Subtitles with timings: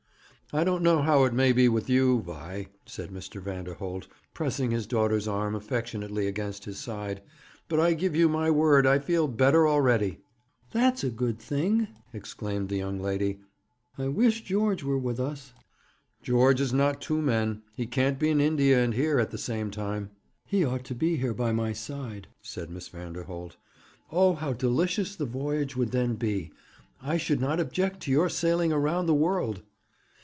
[0.53, 3.41] 'I don't know how it may be with you, Vi,' said Mr.
[3.41, 7.21] Vanderholt, pressing his daughter's arm affectionately against his side,
[7.69, 10.19] 'but I give you my word I feel better already.'
[10.73, 13.39] 'That's a good thing,' exclaimed the young lady.
[13.97, 15.53] 'I wish George were with us.'
[16.21, 17.61] 'George is not two men.
[17.77, 20.09] He can't be in India and here at the same time.'
[20.45, 23.55] 'He ought to be here, by my side,' said Miss Vanderholt.
[24.11, 26.51] 'Oh, how delicious the voyage would then be!
[27.01, 29.61] I should not object to your sailing round the world.'